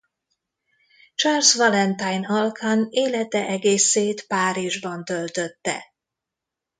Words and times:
Charles-Valentin 1.15 2.23
Alkan 2.25 2.87
élete 2.89 3.47
egészét 3.47 4.27
Párizsban 4.27 5.05
töltötte. 5.05 5.85